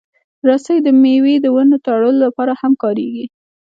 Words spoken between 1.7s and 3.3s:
تړلو لپاره هم کارېږي.